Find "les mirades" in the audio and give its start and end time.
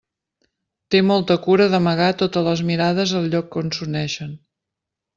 2.49-3.17